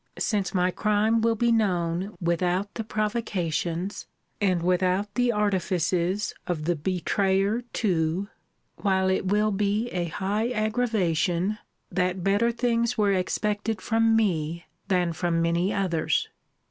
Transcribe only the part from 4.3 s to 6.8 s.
and without the artifices of the